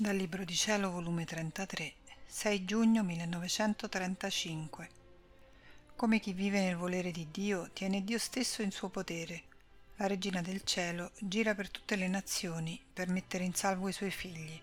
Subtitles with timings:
[0.00, 4.88] Dal Libro di Cielo, volume 33, 6 giugno 1935.
[5.96, 9.42] Come chi vive nel volere di Dio, tiene Dio stesso in suo potere.
[9.96, 14.12] La Regina del Cielo gira per tutte le nazioni per mettere in salvo i suoi
[14.12, 14.60] figli.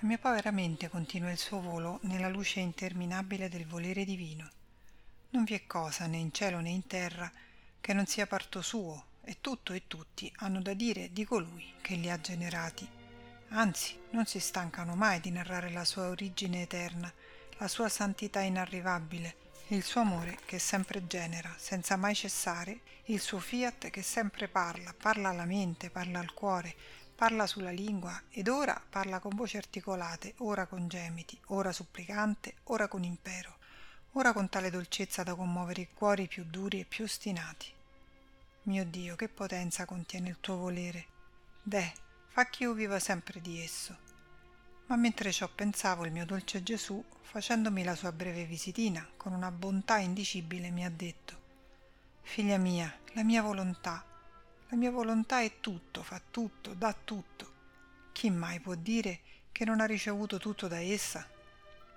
[0.00, 4.50] La mia povera mente continua il suo volo nella luce interminabile del volere divino.
[5.30, 7.32] Non vi è cosa, né in cielo né in terra,
[7.80, 11.94] che non sia parto suo, e tutto e tutti hanno da dire di colui che
[11.94, 12.95] li ha generati
[13.50, 17.12] anzi non si stancano mai di narrare la sua origine eterna,
[17.58, 19.36] la sua santità inarrivabile,
[19.68, 24.94] il suo amore che sempre genera, senza mai cessare, il suo fiat che sempre parla,
[24.96, 26.74] parla alla mente, parla al cuore,
[27.14, 32.88] parla sulla lingua ed ora parla con voci articolate, ora con gemiti, ora supplicante, ora
[32.88, 33.56] con impero,
[34.12, 37.72] ora con tale dolcezza da commuovere i cuori più duri e più ostinati.
[38.64, 41.06] Mio Dio, che potenza contiene il tuo volere!
[41.62, 41.92] Deh,
[42.36, 43.96] fa che io viva sempre di esso.
[44.88, 49.50] Ma mentre ciò pensavo, il mio dolce Gesù, facendomi la sua breve visitina, con una
[49.50, 51.34] bontà indicibile, mi ha detto
[52.20, 54.04] Figlia mia, la mia volontà,
[54.68, 57.52] la mia volontà è tutto, fa tutto, dà tutto.
[58.12, 59.20] Chi mai può dire
[59.50, 61.26] che non ha ricevuto tutto da essa?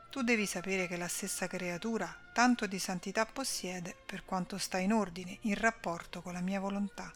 [0.09, 4.93] Tu devi sapere che la stessa creatura tanto di santità possiede per quanto sta in
[4.93, 7.11] ordine, in rapporto con la mia volontà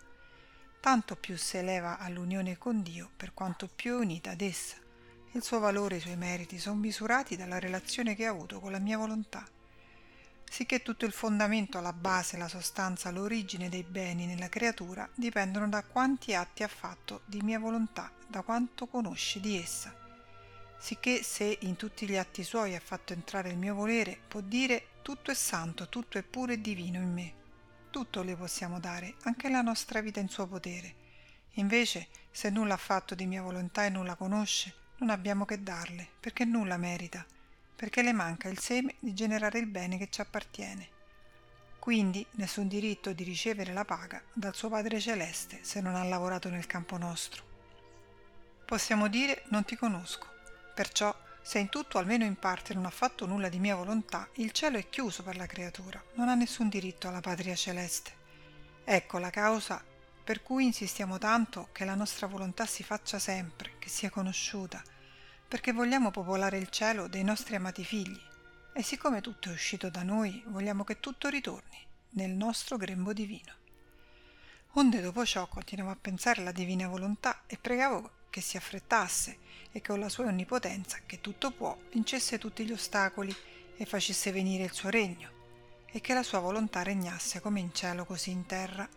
[0.84, 4.76] tanto più si eleva all'unione con Dio per quanto più è unita ad essa.
[5.32, 8.74] Il suo valore e i suoi meriti sono misurati dalla relazione che ha avuto con
[8.74, 9.48] la mia volontà.
[10.44, 15.84] Sicché tutto il fondamento, la base, la sostanza, l'origine dei beni nella creatura dipendono da
[15.84, 19.96] quanti atti ha fatto di mia volontà, da quanto conosce di essa.
[20.78, 24.88] Sicché se in tutti gli atti suoi ha fatto entrare il mio volere, può dire
[25.02, 27.42] tutto è santo, tutto è puro e divino in me
[27.94, 30.96] tutto le possiamo dare, anche la nostra vita in suo potere.
[31.58, 36.10] Invece, se nulla ha fatto di mia volontà e nulla conosce, non abbiamo che darle,
[36.20, 37.24] perché nulla merita,
[37.76, 40.90] perché le manca il seme di generare il bene che ci appartiene.
[41.78, 46.50] Quindi nessun diritto di ricevere la paga dal suo Padre Celeste se non ha lavorato
[46.50, 47.44] nel campo nostro.
[48.66, 50.26] Possiamo dire non ti conosco,
[50.74, 54.52] perciò se in tutto almeno in parte non ha fatto nulla di mia volontà, il
[54.52, 58.12] cielo è chiuso per la creatura, non ha nessun diritto alla patria celeste.
[58.86, 59.84] Ecco la causa
[60.24, 64.82] per cui insistiamo tanto che la nostra volontà si faccia sempre, che sia conosciuta,
[65.46, 68.20] perché vogliamo popolare il cielo dei nostri amati figli
[68.72, 71.78] e siccome tutto è uscito da noi, vogliamo che tutto ritorni
[72.12, 73.54] nel nostro grembo divino.
[74.76, 79.38] Onde dopo ciò continuavo a pensare alla divina volontà e pregavo che si affrettasse
[79.72, 83.36] e con la sua onnipotenza, che tutto può, vincesse tutti gli ostacoli
[83.78, 85.30] e facesse venire il suo regno,
[85.86, 88.90] e che la sua volontà regnasse come in cielo così in terra.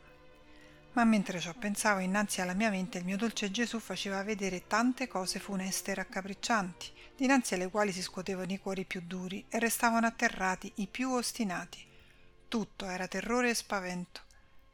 [0.93, 5.07] Ma mentre ciò pensavo, innanzi alla mia mente il mio dolce Gesù faceva vedere tante
[5.07, 10.07] cose funeste e raccapriccianti, dinanzi alle quali si scuotevano i cuori più duri e restavano
[10.07, 11.85] atterrati i più ostinati.
[12.49, 14.23] Tutto era terrore e spavento.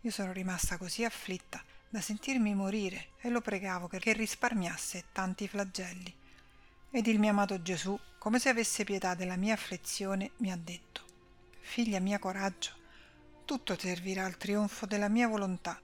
[0.03, 6.11] Io sono rimasta così afflitta da sentirmi morire e lo pregavo che risparmiasse tanti flagelli.
[6.91, 11.03] Ed il mio amato Gesù, come se avesse pietà della mia afflizione, mi ha detto,
[11.61, 12.71] Figlia mia coraggio,
[13.45, 15.79] tutto servirà al trionfo della mia volontà.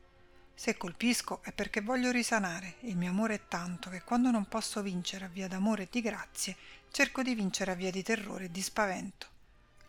[0.55, 4.81] Se colpisco è perché voglio risanare, il mio amore è tanto che quando non posso
[4.81, 6.57] vincere a via d'amore e di grazie,
[6.91, 9.27] cerco di vincere a via di terrore e di spavento.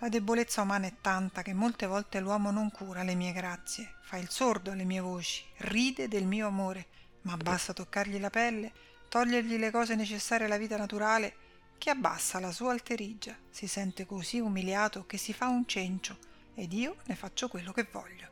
[0.02, 4.16] La debolezza umana è tanta che molte volte l'uomo non cura le mie grazie, fa
[4.16, 6.88] il sordo alle mie voci, ride del mio amore,
[7.24, 8.72] ma basta toccargli la pelle,
[9.10, 11.36] togliergli le cose necessarie alla vita naturale,
[11.78, 16.18] che abbassa la sua alterigia, si sente così umiliato che si fa un cencio
[16.56, 18.28] ed io ne faccio quello che voglio.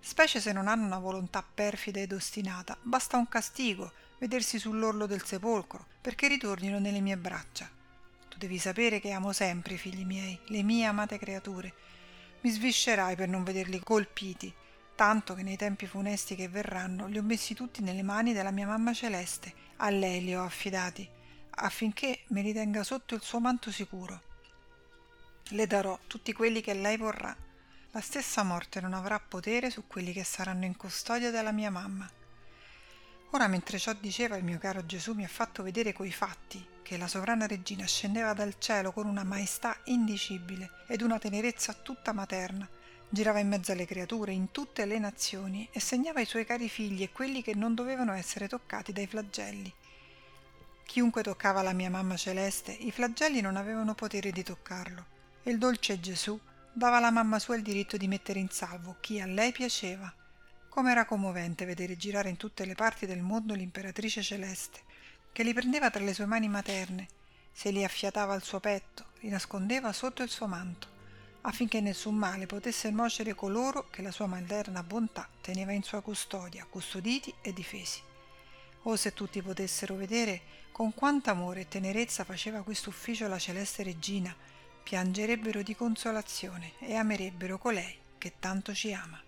[0.00, 5.22] Specie se non hanno una volontà perfida ed ostinata, basta un castigo, vedersi sull'orlo del
[5.22, 7.76] sepolcro, perché ritornino nelle mie braccia
[8.38, 11.74] devi sapere che amo sempre i figli miei, le mie amate creature.
[12.42, 14.54] Mi sviscerai per non vederli colpiti,
[14.94, 18.68] tanto che nei tempi funesti che verranno li ho messi tutti nelle mani della mia
[18.68, 21.06] mamma celeste, a lei li ho affidati,
[21.50, 24.22] affinché me li tenga sotto il suo manto sicuro.
[25.48, 27.36] Le darò tutti quelli che lei vorrà.
[27.90, 32.08] La stessa morte non avrà potere su quelli che saranno in custodia della mia mamma.
[33.30, 36.96] Ora mentre ciò diceva il mio caro Gesù mi ha fatto vedere coi fatti che
[36.96, 42.66] la sovrana regina scendeva dal cielo con una maestà indicibile ed una tenerezza tutta materna,
[43.10, 47.02] girava in mezzo alle creature, in tutte le nazioni, e segnava i suoi cari figli
[47.02, 49.70] e quelli che non dovevano essere toccati dai flagelli.
[50.86, 55.04] Chiunque toccava la mia mamma celeste, i flagelli non avevano potere di toccarlo,
[55.42, 56.40] e il dolce Gesù
[56.72, 60.10] dava alla mamma sua il diritto di mettere in salvo chi a lei piaceva.
[60.70, 64.86] Com'era commovente vedere girare in tutte le parti del mondo l'imperatrice celeste,
[65.38, 67.06] che li prendeva tra le sue mani materne,
[67.52, 70.88] se li affiatava al suo petto, li nascondeva sotto il suo manto,
[71.42, 76.66] affinché nessun male potesse nuocere coloro che la sua materna bontà teneva in sua custodia,
[76.68, 78.00] custoditi e difesi.
[78.82, 80.40] Oh, se tutti potessero vedere
[80.72, 84.34] con quanto amore e tenerezza faceva questo ufficio la celeste regina,
[84.82, 89.22] piangerebbero di consolazione e amerebbero colei che tanto ci ama.